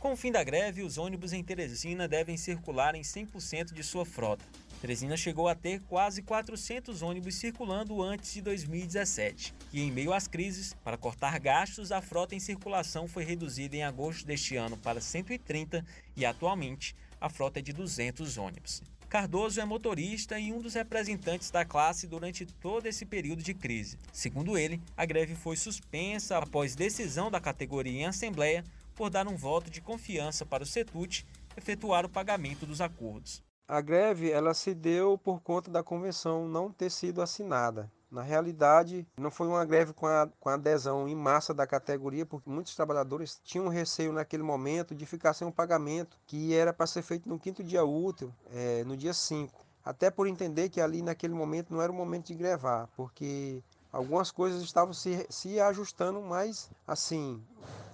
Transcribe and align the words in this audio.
Com 0.00 0.12
o 0.12 0.16
fim 0.16 0.30
da 0.30 0.44
greve, 0.44 0.82
os 0.82 0.98
ônibus 0.98 1.32
em 1.32 1.42
Teresina 1.42 2.06
devem 2.06 2.36
circular 2.36 2.94
em 2.94 3.00
100% 3.00 3.72
de 3.72 3.82
sua 3.82 4.04
frota. 4.04 4.44
Teresina 4.80 5.16
chegou 5.16 5.48
a 5.48 5.54
ter 5.54 5.80
quase 5.88 6.22
400 6.22 7.00
ônibus 7.00 7.36
circulando 7.36 8.02
antes 8.02 8.34
de 8.34 8.42
2017. 8.42 9.54
E 9.72 9.80
em 9.80 9.90
meio 9.90 10.12
às 10.12 10.28
crises, 10.28 10.74
para 10.84 10.98
cortar 10.98 11.38
gastos, 11.38 11.90
a 11.90 12.02
frota 12.02 12.34
em 12.34 12.40
circulação 12.40 13.08
foi 13.08 13.24
reduzida 13.24 13.74
em 13.74 13.82
agosto 13.82 14.26
deste 14.26 14.54
ano 14.54 14.76
para 14.76 15.00
130 15.00 15.84
e 16.14 16.26
atualmente 16.26 16.94
a 17.18 17.30
frota 17.30 17.58
é 17.58 17.62
de 17.62 17.72
200 17.72 18.36
ônibus. 18.36 18.82
Cardoso 19.08 19.60
é 19.60 19.64
motorista 19.64 20.38
e 20.38 20.52
um 20.52 20.60
dos 20.60 20.74
representantes 20.74 21.50
da 21.50 21.64
classe 21.64 22.06
durante 22.06 22.44
todo 22.44 22.86
esse 22.86 23.06
período 23.06 23.42
de 23.42 23.54
crise. 23.54 23.96
Segundo 24.12 24.58
ele, 24.58 24.80
a 24.96 25.06
greve 25.06 25.34
foi 25.34 25.56
suspensa 25.56 26.36
após 26.36 26.74
decisão 26.74 27.30
da 27.30 27.40
categoria 27.40 28.00
em 28.00 28.04
assembleia 28.04 28.64
por 28.96 29.10
dar 29.10 29.28
um 29.28 29.36
voto 29.36 29.70
de 29.70 29.80
confiança 29.80 30.46
para 30.46 30.62
o 30.62 30.66
CETUT 30.66 31.26
efetuar 31.56 32.04
o 32.04 32.08
pagamento 32.08 32.66
dos 32.66 32.80
acordos. 32.80 33.44
A 33.68 33.80
greve 33.80 34.30
ela 34.30 34.54
se 34.54 34.74
deu 34.74 35.18
por 35.18 35.40
conta 35.40 35.70
da 35.70 35.82
convenção 35.82 36.48
não 36.48 36.70
ter 36.70 36.90
sido 36.90 37.20
assinada. 37.20 37.90
Na 38.10 38.22
realidade, 38.22 39.06
não 39.18 39.30
foi 39.30 39.48
uma 39.48 39.64
greve 39.64 39.92
com, 39.92 40.06
a, 40.06 40.28
com 40.38 40.48
adesão 40.48 41.08
em 41.08 41.14
massa 41.14 41.52
da 41.52 41.66
categoria, 41.66 42.24
porque 42.24 42.48
muitos 42.48 42.76
trabalhadores 42.76 43.40
tinham 43.42 43.68
receio 43.68 44.12
naquele 44.12 44.44
momento 44.44 44.94
de 44.94 45.04
ficar 45.04 45.34
sem 45.34 45.46
um 45.46 45.52
pagamento 45.52 46.16
que 46.26 46.54
era 46.54 46.72
para 46.72 46.86
ser 46.86 47.02
feito 47.02 47.28
no 47.28 47.38
quinto 47.38 47.64
dia 47.64 47.84
útil, 47.84 48.32
é, 48.52 48.84
no 48.84 48.96
dia 48.96 49.12
5. 49.12 49.66
Até 49.84 50.10
por 50.10 50.28
entender 50.28 50.68
que 50.68 50.80
ali 50.80 51.02
naquele 51.02 51.34
momento 51.34 51.72
não 51.72 51.82
era 51.82 51.90
o 51.90 51.94
momento 51.94 52.26
de 52.26 52.34
grevar, 52.34 52.88
porque 52.96 53.62
algumas 53.92 54.30
coisas 54.30 54.62
estavam 54.62 54.94
se, 54.94 55.26
se 55.28 55.60
ajustando, 55.60 56.20
mas 56.22 56.70
assim, 56.86 57.42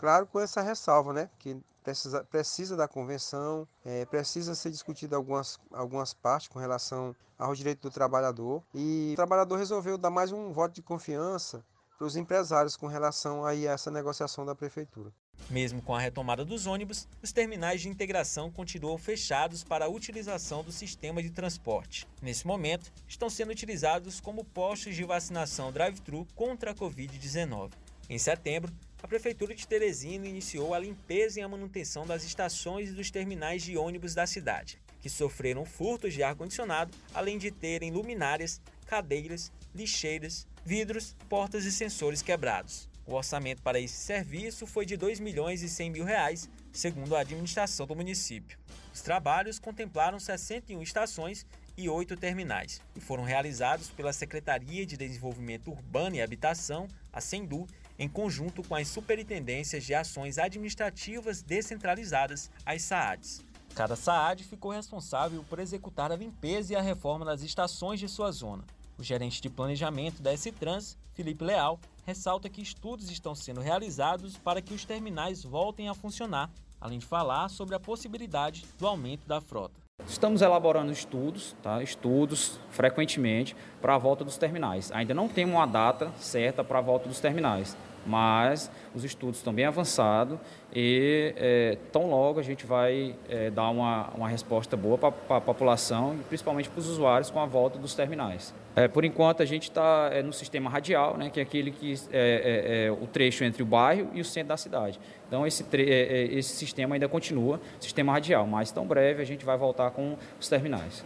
claro 0.02 0.26
com 0.26 0.40
essa 0.40 0.60
ressalva, 0.60 1.12
né? 1.12 1.30
Que 1.38 1.56
precisa, 1.84 2.24
precisa 2.24 2.76
da 2.76 2.88
convenção, 2.88 3.68
é, 3.84 4.04
precisa 4.04 4.52
ser 4.52 4.72
discutido 4.72 5.14
algumas, 5.14 5.60
algumas 5.70 6.12
partes 6.12 6.48
com 6.48 6.58
relação 6.58 7.14
ao 7.38 7.54
direito 7.54 7.82
do 7.82 7.90
trabalhador. 7.90 8.64
E 8.74 9.12
o 9.12 9.16
trabalhador 9.16 9.54
resolveu 9.54 9.96
dar 9.96 10.10
mais 10.10 10.32
um 10.32 10.52
voto 10.52 10.74
de 10.74 10.82
confiança 10.82 11.64
para 11.96 12.04
os 12.04 12.16
empresários 12.16 12.76
com 12.76 12.88
relação 12.88 13.46
aí 13.46 13.68
a 13.68 13.74
essa 13.74 13.92
negociação 13.92 14.44
da 14.44 14.56
prefeitura. 14.56 15.12
Mesmo 15.48 15.80
com 15.80 15.94
a 15.94 16.00
retomada 16.00 16.44
dos 16.44 16.66
ônibus, 16.66 17.06
os 17.22 17.30
terminais 17.30 17.80
de 17.80 17.88
integração 17.88 18.50
continuam 18.50 18.98
fechados 18.98 19.62
para 19.62 19.84
a 19.84 19.88
utilização 19.88 20.64
do 20.64 20.72
sistema 20.72 21.22
de 21.22 21.30
transporte. 21.30 22.08
Nesse 22.20 22.44
momento, 22.44 22.92
estão 23.06 23.30
sendo 23.30 23.52
utilizados 23.52 24.20
como 24.20 24.44
postos 24.44 24.96
de 24.96 25.04
vacinação 25.04 25.70
drive-thru 25.70 26.26
contra 26.34 26.72
a 26.72 26.74
Covid-19. 26.74 27.70
Em 28.10 28.18
setembro, 28.18 28.72
a 29.02 29.08
Prefeitura 29.08 29.52
de 29.52 29.66
Teresina 29.66 30.28
iniciou 30.28 30.72
a 30.72 30.78
limpeza 30.78 31.40
e 31.40 31.42
a 31.42 31.48
manutenção 31.48 32.06
das 32.06 32.22
estações 32.22 32.90
e 32.90 32.92
dos 32.92 33.10
terminais 33.10 33.62
de 33.62 33.76
ônibus 33.76 34.14
da 34.14 34.26
cidade, 34.26 34.80
que 35.00 35.10
sofreram 35.10 35.64
furtos 35.64 36.14
de 36.14 36.22
ar-condicionado, 36.22 36.96
além 37.12 37.36
de 37.36 37.50
terem 37.50 37.90
luminárias, 37.90 38.60
cadeiras, 38.86 39.50
lixeiras, 39.74 40.46
vidros, 40.64 41.16
portas 41.28 41.64
e 41.64 41.72
sensores 41.72 42.22
quebrados. 42.22 42.88
O 43.04 43.14
orçamento 43.14 43.60
para 43.62 43.80
esse 43.80 43.96
serviço 43.96 44.64
foi 44.64 44.86
de 44.86 44.96
2 44.96 45.18
milhões 45.18 45.62
e 45.62 45.68
100 45.68 45.90
mil 45.90 46.04
reais, 46.04 46.48
segundo 46.72 47.16
a 47.16 47.20
administração 47.20 47.84
do 47.84 47.96
município. 47.96 48.56
Os 48.94 49.00
trabalhos 49.00 49.58
contemplaram 49.58 50.20
61 50.20 50.80
estações 50.80 51.44
e 51.76 51.88
oito 51.88 52.16
terminais 52.16 52.80
e 52.94 53.00
foram 53.00 53.24
realizados 53.24 53.90
pela 53.90 54.12
Secretaria 54.12 54.86
de 54.86 54.96
Desenvolvimento 54.96 55.72
Urbano 55.72 56.14
e 56.14 56.22
Habitação, 56.22 56.86
a 57.12 57.20
SENDU, 57.20 57.66
em 57.98 58.08
conjunto 58.08 58.62
com 58.62 58.74
as 58.74 58.88
Superintendências 58.88 59.84
de 59.84 59.94
Ações 59.94 60.38
Administrativas 60.38 61.42
Descentralizadas, 61.42 62.50
as 62.64 62.82
SAADs. 62.82 63.44
Cada 63.74 63.96
SAAD 63.96 64.44
ficou 64.44 64.70
responsável 64.70 65.44
por 65.48 65.58
executar 65.58 66.12
a 66.12 66.16
limpeza 66.16 66.72
e 66.72 66.76
a 66.76 66.82
reforma 66.82 67.24
das 67.24 67.42
estações 67.42 67.98
de 67.98 68.08
sua 68.08 68.30
zona. 68.30 68.64
O 68.98 69.02
gerente 69.02 69.40
de 69.40 69.48
planejamento 69.48 70.22
da 70.22 70.32
S-Trans, 70.32 70.96
Felipe 71.14 71.44
Leal, 71.44 71.80
ressalta 72.04 72.50
que 72.50 72.60
estudos 72.60 73.10
estão 73.10 73.34
sendo 73.34 73.60
realizados 73.60 74.36
para 74.36 74.60
que 74.60 74.74
os 74.74 74.84
terminais 74.84 75.42
voltem 75.42 75.88
a 75.88 75.94
funcionar, 75.94 76.50
além 76.80 76.98
de 76.98 77.06
falar 77.06 77.48
sobre 77.48 77.74
a 77.74 77.80
possibilidade 77.80 78.64
do 78.78 78.86
aumento 78.86 79.26
da 79.26 79.40
frota. 79.40 79.81
Estamos 80.06 80.42
elaborando 80.42 80.92
estudos, 80.92 81.56
tá? 81.62 81.82
estudos 81.82 82.58
frequentemente 82.70 83.56
para 83.80 83.94
a 83.94 83.98
volta 83.98 84.24
dos 84.24 84.36
terminais. 84.36 84.90
Ainda 84.92 85.14
não 85.14 85.28
tem 85.28 85.44
uma 85.44 85.66
data 85.66 86.10
certa 86.18 86.62
para 86.62 86.78
a 86.78 86.82
volta 86.82 87.08
dos 87.08 87.20
terminais, 87.20 87.76
mas 88.06 88.70
os 88.94 89.04
estudos 89.04 89.38
estão 89.38 89.52
bem 89.52 89.64
avançados 89.64 90.38
e 90.74 91.34
é, 91.36 91.78
tão 91.90 92.08
logo 92.08 92.40
a 92.40 92.42
gente 92.42 92.66
vai 92.66 93.14
é, 93.28 93.50
dar 93.50 93.68
uma, 93.70 94.08
uma 94.16 94.28
resposta 94.28 94.76
boa 94.76 94.96
para 94.96 95.36
a 95.36 95.40
população 95.40 96.14
e 96.14 96.24
principalmente 96.24 96.68
para 96.68 96.80
os 96.80 96.88
usuários 96.88 97.30
com 97.30 97.40
a 97.40 97.46
volta 97.46 97.78
dos 97.78 97.94
terminais. 97.94 98.54
É, 98.74 98.88
por 98.88 99.04
enquanto 99.04 99.42
a 99.42 99.44
gente 99.44 99.64
está 99.64 100.08
é, 100.12 100.22
no 100.22 100.32
sistema 100.32 100.70
radial, 100.70 101.18
né, 101.18 101.28
que 101.28 101.38
é 101.38 101.42
aquele 101.42 101.70
que 101.70 101.92
é, 102.10 102.84
é, 102.84 102.86
é, 102.86 102.90
o 102.90 103.06
trecho 103.06 103.44
entre 103.44 103.62
o 103.62 103.66
bairro 103.66 104.08
e 104.14 104.20
o 104.20 104.24
centro 104.24 104.48
da 104.48 104.56
cidade. 104.56 104.98
Então 105.28 105.46
esse, 105.46 105.64
esse 105.72 106.56
sistema 106.56 106.94
ainda 106.94 107.08
continua, 107.08 107.60
sistema 107.78 108.12
radial, 108.12 108.46
mas 108.46 108.72
tão 108.72 108.86
breve 108.86 109.20
a 109.20 109.26
gente 109.26 109.44
vai 109.44 109.58
voltar 109.58 109.90
com 109.90 110.16
os 110.40 110.48
terminais. 110.48 111.04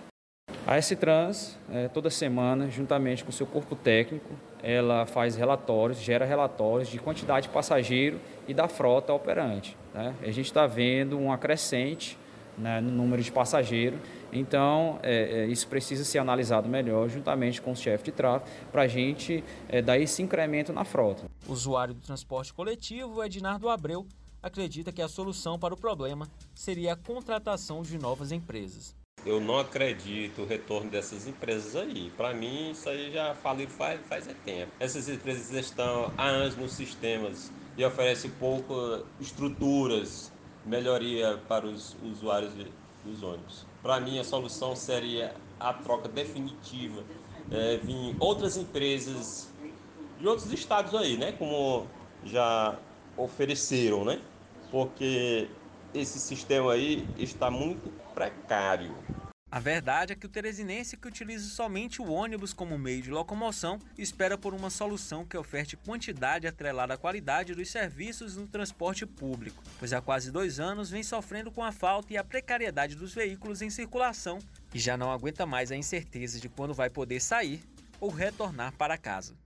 A 0.66 0.77
S-Trans, 0.78 1.56
toda 1.94 2.10
semana, 2.10 2.69
juntamente 2.69 3.22
com 3.22 3.31
o 3.31 3.32
seu 3.32 3.47
corpo 3.47 3.77
técnico, 3.77 4.34
ela 4.60 5.06
faz 5.06 5.37
relatórios, 5.37 6.00
gera 6.00 6.25
relatórios 6.25 6.88
de 6.88 6.99
quantidade 6.99 7.47
de 7.47 7.53
passageiro 7.53 8.21
e 8.49 8.53
da 8.53 8.66
frota 8.66 9.12
operante. 9.12 9.77
Né? 9.94 10.12
A 10.21 10.31
gente 10.32 10.47
está 10.47 10.66
vendo 10.66 11.16
uma 11.16 11.38
crescente 11.38 12.19
né, 12.59 12.81
no 12.81 12.91
número 12.91 13.22
de 13.22 13.31
passageiros. 13.31 14.00
Então, 14.32 14.99
é, 15.03 15.43
é, 15.43 15.47
isso 15.47 15.69
precisa 15.69 16.04
ser 16.04 16.19
analisado 16.19 16.69
melhor, 16.69 17.09
juntamente 17.09 17.62
com 17.62 17.72
o 17.72 17.77
chefe 17.77 18.06
de 18.06 18.12
tráfego, 18.12 18.50
para 18.72 18.83
a 18.83 18.88
gente 18.88 19.44
é, 19.69 19.81
dar 19.81 19.98
esse 19.98 20.22
incremento 20.22 20.72
na 20.72 20.84
frota. 20.84 21.25
O 21.47 21.53
usuário 21.53 21.94
do 21.94 22.00
transporte 22.00 22.53
coletivo, 22.53 23.22
Ednardo 23.22 23.69
Abreu, 23.69 24.06
acredita 24.43 24.93
que 24.93 25.03
a 25.03 25.09
solução 25.09 25.59
para 25.59 25.75
o 25.75 25.77
problema 25.77 26.28
seria 26.54 26.94
a 26.94 26.97
contratação 26.97 27.83
de 27.83 27.98
novas 27.98 28.33
empresas. 28.33 28.94
Eu 29.27 29.41
não 29.41 29.59
acredito 29.59 30.43
o 30.43 30.47
retorno 30.47 30.88
dessas 30.88 31.27
empresas 31.27 31.75
aí. 31.75 32.12
Para 32.16 32.32
mim, 32.32 32.71
isso 32.71 32.88
aí 32.88 33.10
já 33.10 33.34
faliram 33.34 33.72
faz, 33.72 34.00
faz 34.09 34.28
é 34.28 34.34
tempo. 34.44 34.71
Essas 34.78 35.09
empresas 35.09 35.50
estão 35.50 36.12
há 36.16 36.27
anos 36.27 36.56
nos 36.56 36.72
sistemas 36.72 37.50
e 37.77 37.84
oferecem 37.84 38.31
pouco 38.38 39.04
estruturas 39.21 40.32
melhoria 40.65 41.43
para 41.49 41.66
os 41.66 41.97
usuários 42.04 42.53
dos 43.04 43.21
ônibus. 43.25 43.66
Para 43.82 43.99
mim, 43.99 44.21
a 44.21 44.25
solução 44.25 44.77
seria 44.77 45.34
a 45.59 45.75
troca 45.75 46.09
definitiva. 46.09 47.03
É, 47.50 47.78
vir 47.78 48.15
outras 48.21 48.56
empresas 48.56 49.48
de 50.21 50.28
outros 50.28 50.53
estados 50.53 50.94
aí, 50.94 51.16
né? 51.16 51.33
Como 51.33 51.84
já 52.25 52.78
ofereceram, 53.16 54.04
né? 54.04 54.21
Porque 54.71 55.48
esse 55.96 56.20
sistema 56.20 56.72
aí 56.72 57.06
está 57.18 57.50
muito 57.50 57.90
precário. 58.14 58.94
A 59.48 59.60
verdade 59.60 60.12
é 60.12 60.16
que 60.16 60.26
o 60.26 60.28
teresinense 60.28 60.96
que 60.96 61.06
utiliza 61.06 61.48
somente 61.48 62.02
o 62.02 62.10
ônibus 62.10 62.52
como 62.52 62.76
meio 62.76 63.00
de 63.00 63.10
locomoção 63.10 63.78
espera 63.96 64.36
por 64.36 64.52
uma 64.52 64.68
solução 64.68 65.24
que 65.24 65.36
oferte 65.36 65.76
quantidade 65.76 66.46
atrelada 66.46 66.94
à 66.94 66.98
qualidade 66.98 67.54
dos 67.54 67.70
serviços 67.70 68.36
no 68.36 68.46
transporte 68.48 69.06
público, 69.06 69.62
pois 69.78 69.92
há 69.92 70.00
quase 70.00 70.32
dois 70.32 70.58
anos 70.58 70.90
vem 70.90 71.02
sofrendo 71.02 71.50
com 71.50 71.62
a 71.62 71.72
falta 71.72 72.12
e 72.12 72.16
a 72.16 72.24
precariedade 72.24 72.96
dos 72.96 73.14
veículos 73.14 73.62
em 73.62 73.70
circulação 73.70 74.40
e 74.74 74.78
já 74.78 74.96
não 74.96 75.12
aguenta 75.12 75.46
mais 75.46 75.70
a 75.70 75.76
incerteza 75.76 76.40
de 76.40 76.48
quando 76.48 76.74
vai 76.74 76.90
poder 76.90 77.20
sair 77.20 77.62
ou 78.00 78.10
retornar 78.10 78.72
para 78.72 78.98
casa. 78.98 79.45